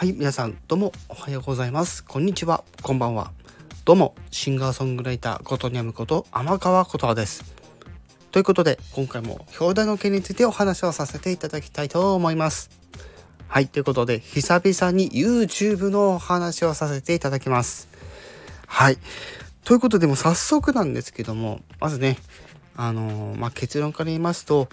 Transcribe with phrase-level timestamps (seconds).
[0.00, 2.02] はい、皆さん、どうもおはようございます。
[2.02, 3.32] こんにちは、こんばんは。
[3.84, 7.44] どうも、シンガーソングライター、ことにゃむこと、天川ことはです。
[8.30, 12.70] ということで、今回も表題の件についてお話をさせていただきたいと思います。
[13.46, 17.86] はい、ということで、久々に YouTube のお話をさせていただきます。
[18.66, 18.96] はい。
[19.64, 22.16] ということで、も早速なんですけども、まずね、
[22.74, 24.70] あのー、まあ、結論から言いますと、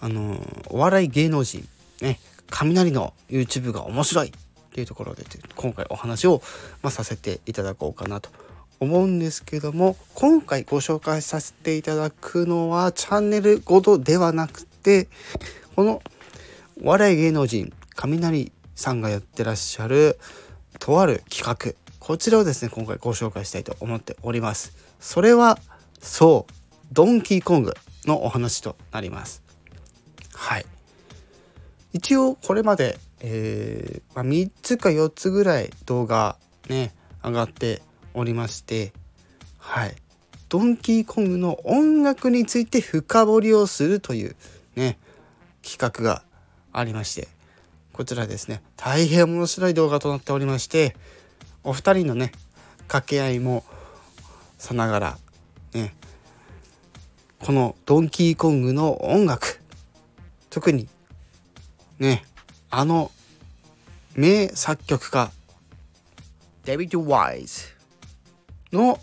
[0.00, 1.68] あのー、お笑い芸能人、
[2.00, 4.32] ね、雷の YouTube が面白い
[4.78, 5.24] っていうところで
[5.56, 6.40] 今回お話を、
[6.82, 8.30] まあ、させていただこうかなと
[8.78, 15.08] 思うんですけども今回ご紹介させていただくのはチャンネルごとではなくて
[15.74, 16.00] この
[16.80, 20.16] お笑い芸能人雷さんがやってらっしゃる
[20.78, 24.72] とある企画こちらをですね今回ご紹介したいと思っております。
[25.00, 25.58] それは
[26.00, 26.52] そう
[26.92, 27.74] ドンキーコング
[28.06, 29.42] のお話となります。
[30.32, 30.66] はい。
[31.92, 36.36] 一応これまでえー、まあ、3つか4つぐらい動画
[36.68, 37.82] ね上がって
[38.14, 38.92] おりまして
[39.58, 39.94] はい。
[40.48, 44.36] ドンキーコングの音楽について深掘りをするという
[44.76, 44.98] ね
[45.62, 46.22] 企画が
[46.72, 47.28] ありまして
[47.92, 48.62] こちらですね。
[48.76, 50.96] 大変面白い動画となっておりまして
[51.64, 52.32] お二人のね
[52.86, 53.64] 掛け合いも
[54.56, 55.18] さながら
[55.74, 55.94] ね
[57.40, 59.60] このドンキーコングの音楽
[60.50, 60.88] 特に
[61.98, 62.24] ね
[62.70, 63.10] あの
[64.14, 65.30] 名作曲家
[66.64, 67.64] デビッド・ワイズ
[68.72, 68.98] の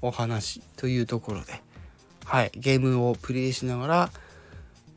[0.00, 1.60] お話というところで、
[2.24, 4.10] はい、ゲームをプレイしながら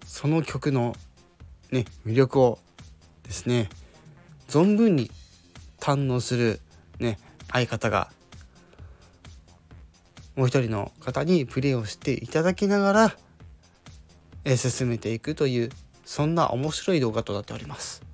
[0.05, 0.95] その曲の、
[1.71, 2.59] ね、魅力を
[3.23, 3.69] ですね
[4.47, 5.09] 存分に
[5.79, 6.59] 堪能する、
[6.99, 7.17] ね、
[7.51, 8.11] 相方が
[10.35, 13.13] もう一人の方にプレイをしていただきなが
[14.45, 15.69] ら、進めていくという
[16.05, 18.10] そんな面白い動画となっております。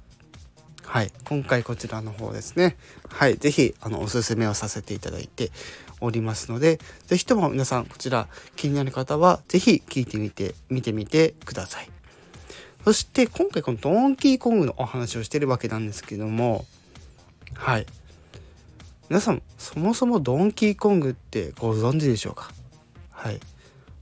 [0.89, 2.77] はい、今回こちらの方ですね、
[3.09, 5.51] はい、是非あのおすすめをさせていただいて
[5.99, 11.89] おりますので、是非とも皆さんこちら気になる方は是非聞いてみて、見てみてください。
[12.85, 16.65] そして今回このドンキーコングのお話をしてるわけなんですけども、
[17.53, 17.85] はい。
[19.09, 22.49] 皆さん、そもそもドンキーコングってご存知でしょうか？
[23.11, 23.41] はい。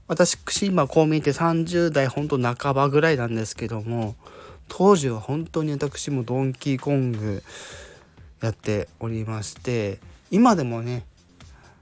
[0.06, 4.14] 私、今こう見えて30代ほんと半ばぐらいなんですけども、
[4.68, 7.42] 当時は本当に私もドンキーコング
[8.40, 9.98] やっておりまして
[10.30, 11.04] 今でもね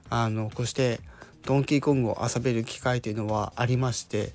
[0.09, 0.99] あのこうして
[1.43, 4.33] ドンキーコングを遊べる機会というのはありまして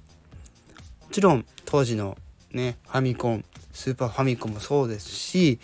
[1.03, 2.17] もちろん当時の
[2.53, 5.59] ねファミコンスーパーファミコンもそうですし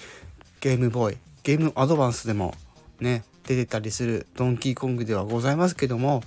[0.60, 2.54] ゲームボーイゲームアドバンスでも
[3.00, 6.22] ね出てたりするドンキーコングではございますけども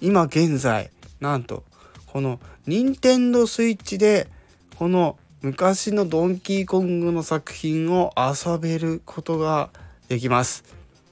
[0.00, 1.62] 今現在なんと
[2.06, 4.28] この任天堂スイッチで
[4.76, 9.70] この昔のドンキーコングの作品を遊べることが
[10.06, 10.62] できます。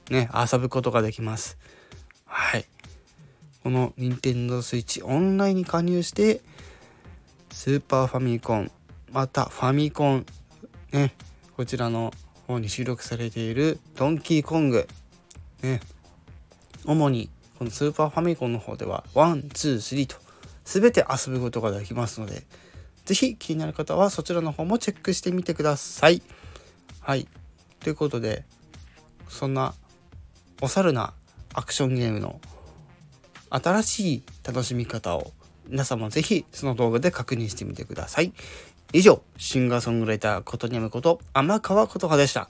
[0.09, 1.57] ね、遊ぶことができます。
[2.25, 2.65] はい。
[3.61, 6.39] この Nintendo Switch オンラインに加入して、
[7.51, 8.71] スーパーファミコン、
[9.11, 10.25] またファミコン、
[10.93, 11.13] ね、
[11.57, 12.13] こちらの
[12.47, 14.87] 方に収録されているドンキーコング、
[15.61, 15.81] ね、
[16.85, 20.15] 主にこのスーパーファミコンの方では1、2、3と
[20.63, 22.43] 全て遊ぶことができますので、
[23.05, 26.21] 是非気になる方はそちらの方もチェックしてみてください。
[26.99, 27.27] はい。
[27.79, 28.45] ということで、
[29.27, 29.73] そんな
[30.61, 31.13] お猿な
[31.53, 32.39] アクションゲームの
[33.49, 35.31] 新しい楽しみ方を
[35.67, 38.33] 皆さんも是非その動画で確認してみてください。
[38.93, 42.49] 以上、シンガーソングライターことにゃむこと天川琴葉でした。